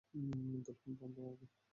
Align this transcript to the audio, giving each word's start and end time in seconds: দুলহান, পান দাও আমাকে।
দুলহান, 0.13 0.93
পান 0.99 1.09
দাও 1.15 1.25
আমাকে। 1.27 1.61